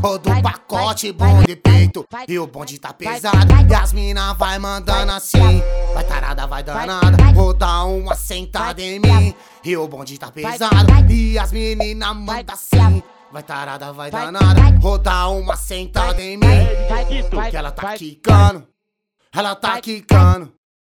Todo 0.00 0.30
pacote 0.42 1.12
bom 1.12 1.42
de 1.42 1.56
peito 1.56 2.06
e 2.26 2.38
o 2.38 2.46
bonde 2.46 2.78
tá 2.78 2.92
pesado. 2.92 3.52
E 3.68 3.74
as 3.74 3.92
mina 3.92 4.32
vai 4.32 4.58
mandando 4.58 5.12
assim. 5.12 5.62
Vai 5.92 6.04
tarada, 6.04 6.46
vai 6.46 6.62
danada. 6.62 7.16
Vou 7.34 7.52
dar 7.52 7.84
uma 7.84 8.14
sentada 8.14 8.80
em 8.80 8.98
mim. 8.98 9.34
E 9.62 9.76
o 9.76 9.86
bonde 9.86 10.18
tá 10.18 10.30
pesado. 10.30 10.70
E 11.10 11.38
as 11.38 11.52
menina 11.52 12.14
manda 12.14 12.54
assim. 12.54 13.02
Vai 13.30 13.42
tarada, 13.42 13.92
vai 13.92 14.10
danada. 14.10 14.60
Vou 14.80 14.96
dar 14.96 15.28
uma 15.28 15.54
sentada 15.54 16.22
em 16.22 16.38
mim. 16.38 16.66
Porque 17.30 17.56
ela 17.56 17.70
tá 17.70 17.94
quicando. 17.94 18.66
Ela 19.34 19.54
tá 19.54 19.80
quicando. 19.80 20.52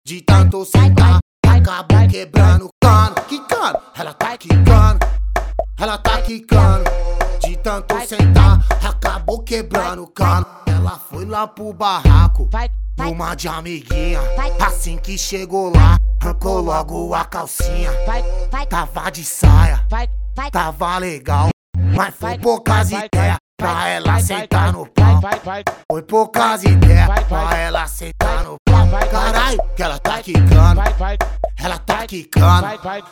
De 0.06 0.20
tanto 0.20 0.64
sentar, 0.64 1.19
acabou 1.46 2.09
quebrando 2.09 2.66
o 2.66 2.70
cano. 2.80 3.14
Quicando. 3.28 3.78
Ela 3.96 4.14
tá 4.14 4.38
quicando. 4.38 4.98
Ela 5.78 5.98
tá 5.98 6.23
quicando. 6.23 7.02
De 7.52 7.59
tanto 7.59 7.95
sentar, 8.06 8.65
acabou 8.83 9.42
quebrando 9.42 10.05
o 10.05 10.06
cano. 10.06 10.47
Ela 10.65 10.98
foi 11.10 11.27
lá 11.27 11.47
pro 11.47 11.70
barraco, 11.74 12.48
uma 12.98 13.34
de 13.34 13.47
amiguinha. 13.47 14.20
Assim 14.59 14.97
que 14.97 15.19
chegou 15.19 15.70
lá, 15.70 15.98
arrancou 16.23 16.62
logo 16.62 17.15
a 17.15 17.27
calcinha. 17.27 17.91
Tava 18.70 19.10
de 19.10 19.23
saia, 19.23 19.87
tava 20.51 20.96
legal. 20.96 21.51
Mas 21.95 22.15
foi 22.15 22.38
poucas 22.38 22.91
ideias 22.91 23.37
pra 23.59 23.87
ela 23.87 24.19
sentar 24.19 24.73
no 24.73 24.87
pau. 24.87 25.21
Foi 25.91 26.02
poucas 26.05 26.65
ideias 26.65 27.07
pra 27.29 27.59
ela 27.59 27.87
sentar 27.87 28.45
no 28.45 28.57
pau. 28.65 28.88
Caralho, 29.10 29.62
que 29.77 29.82
ela 29.82 29.98
tá 29.98 30.23
quicando. 30.23 30.80
Ela 31.62 31.79
tá 31.79 32.07
quicando, 32.09 32.66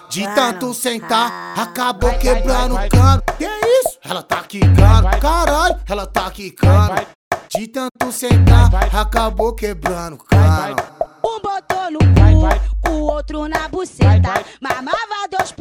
de 0.09 0.27
tanto 0.35 0.75
sentar, 0.75 1.55
acabou 1.57 2.13
quebrando 2.15 2.75
o 2.75 2.89
cano. 2.89 3.23
Que 3.39 3.45
isso? 3.45 3.98
Ela 4.05 4.25
tá 4.25 4.42
quicando, 4.42 5.09
caralho, 5.20 5.81
ela 5.89 6.05
tá 6.05 6.29
quicando. 6.33 7.07
De 7.48 7.69
tanto 7.69 8.11
sentar, 8.11 8.69
acabou 8.92 9.55
quebrando 9.55 10.15
o 10.15 10.19
cano. 10.19 10.77
Um 11.25 11.41
botou 11.41 11.91
no 11.92 11.98
cu, 12.01 12.91
o 12.91 13.03
outro 13.03 13.47
na 13.48 13.69
buceta. 13.69 14.45
Mamava 14.61 15.29
dois 15.31 15.55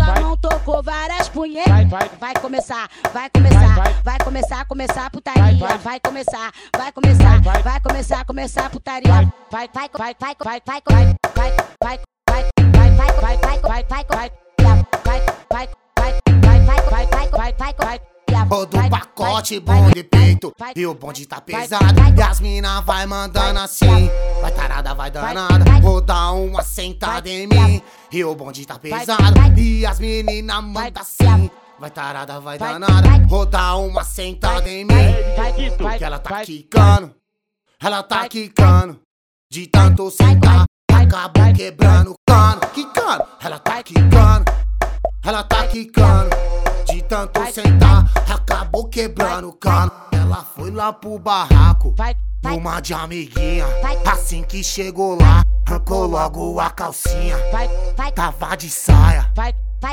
a 0.00 0.20
não 0.20 0.36
tocou 0.36 0.82
várias 0.84 1.28
punhetas. 1.28 1.88
Vai 2.20 2.34
começar, 2.40 2.88
vai 3.12 3.28
começar, 3.28 4.02
vai 4.04 4.18
começar, 4.20 4.64
começar 4.66 5.06
a 5.06 5.10
putaria. 5.10 5.78
Vai 5.78 5.98
começar, 5.98 6.52
vai 6.76 6.92
começar, 6.92 7.40
vai 7.40 7.80
começar, 7.80 8.24
começar 8.24 8.66
a 8.66 8.70
putaria. 8.70 9.32
Vai, 9.50 9.68
vai, 9.74 9.90
vai, 9.92 10.14
vai, 10.20 10.36
vai, 10.38 10.60
vai, 10.64 10.82
vai, 10.88 11.16
vai. 11.34 11.75
Todo 18.48 18.90
pacote 18.90 19.58
bom 19.60 19.90
de 19.90 20.02
peito 20.04 20.52
e 20.74 20.86
o 20.86 20.94
bonde 20.94 21.26
tá 21.26 21.40
pesado. 21.40 22.00
E 22.16 22.22
as 22.22 22.40
mina 22.40 22.80
vai 22.80 23.06
mandando 23.06 23.58
assim. 23.60 24.10
Vai 24.40 24.52
tarada, 24.52 24.94
vai 24.94 25.10
danada. 25.10 25.64
Vou 25.80 26.00
dar 26.00 26.32
uma 26.32 26.62
sentada 26.62 27.28
em 27.28 27.46
mim. 27.46 27.82
E 28.12 28.24
o 28.24 28.34
bonde 28.34 28.66
tá 28.66 28.78
pesado. 28.78 29.18
E 29.56 29.86
as 29.86 29.98
menina 29.98 30.60
manda 30.60 31.00
assim. 31.00 31.50
Vai 31.78 31.90
tarada, 31.90 32.40
vai 32.40 32.58
danada. 32.58 33.26
Vou 33.26 33.46
dar 33.46 33.76
uma 33.76 34.04
sentada 34.04 34.68
em 34.68 34.84
mim. 34.84 35.14
Porque 35.76 36.04
ela 36.04 36.18
tá 36.18 36.42
quicando. 36.44 37.14
Ela 37.82 38.02
tá 38.02 38.28
quicando. 38.28 39.00
De 39.50 39.66
tanto 39.66 40.10
sentar, 40.10 40.64
acabou 40.92 41.52
quebrando 41.54 42.12
o 42.12 42.16
cano. 42.26 42.60
Quicando. 42.72 43.24
Ela 43.42 43.58
tá 43.58 43.82
quicando. 43.82 44.44
Ela 45.24 45.42
tá 45.42 45.66
quicando. 45.66 46.45
De 46.86 47.02
tanto 47.02 47.44
sentar, 47.52 48.10
acabou 48.28 48.88
quebrando 48.88 49.48
o 49.48 49.52
cano. 49.52 49.90
Ela 50.12 50.44
foi 50.54 50.70
lá 50.70 50.92
pro 50.92 51.18
barraco, 51.18 51.94
uma 52.44 52.80
de 52.80 52.94
amiguinha. 52.94 53.66
Assim 54.06 54.42
que 54.42 54.62
chegou 54.62 55.18
lá, 55.20 55.42
arrancou 55.66 56.06
logo 56.06 56.60
a 56.60 56.70
calcinha. 56.70 57.36
Tava 58.14 58.56
de 58.56 58.70
saia, 58.70 59.30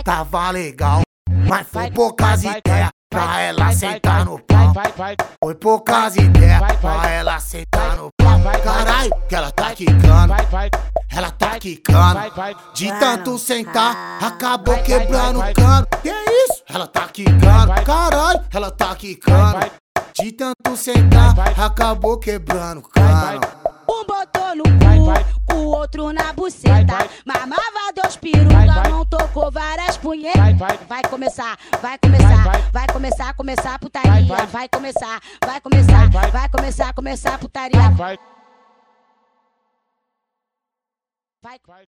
tava 0.04 0.52
legal. 0.52 1.02
Mas 1.48 1.68
foi 1.68 1.90
poucas 1.92 2.44
ideias 2.44 2.90
pra 3.10 3.42
ela 3.42 3.72
sentar 3.72 4.26
no 4.26 4.40
pau. 4.40 4.74
Foi 5.44 5.56
poucas 5.56 6.16
ideias 6.16 6.62
pra 6.80 7.10
ela 7.10 7.40
sentar 7.40 7.98
no 7.98 8.10
pau. 8.18 8.40
Caralho, 8.64 9.12
que 9.28 9.36
ela 9.36 9.52
tá 9.52 9.72
quicando. 9.74 10.34
Ela 11.10 11.32
tá 11.32 11.60
quicando. 11.60 12.20
De 12.74 12.92
tanto 13.00 13.38
sentar, 13.38 14.20
acabou 14.22 14.78
quebrando 14.84 15.40
o 15.40 15.54
cano. 15.54 15.88
Ela 16.74 16.88
tá 16.88 17.08
quicando. 17.08 17.84
Caralho, 17.86 18.46
ela 18.52 18.72
tá 18.72 18.96
quicando. 18.96 19.60
De 20.16 20.32
tanto 20.32 20.76
sentar, 20.76 21.36
acabou 21.60 22.18
quebrando 22.18 22.80
o 22.80 22.90
cano. 22.90 23.42
Um 23.88 24.04
botou 24.06 24.56
no 24.56 24.64
cu, 25.48 25.56
o 25.56 25.66
outro 25.68 26.12
na 26.12 26.34
buceta. 26.34 26.98
Mamava 27.26 27.94
dois 27.96 28.16
peruca, 28.16 28.90
não 28.90 29.06
tocou 29.06 29.52
várias 29.52 29.98
punhetas. 29.98 30.58
Vai 30.88 31.04
começar, 31.04 31.58
vai 31.80 31.98
começar, 32.00 32.72
vai 32.72 32.88
começar, 32.88 33.34
começar 33.36 33.76
a 33.76 33.80
putaria. 33.80 34.36
Vai 34.48 34.68
começar, 34.68 35.22
vai 35.46 35.62
começar, 35.62 36.10
vai 36.10 36.50
começar, 36.50 36.94
começar 36.94 37.34
a 37.36 37.38
putaria. 37.38 37.90
Vai. 37.92 38.18
Vai. 41.44 41.60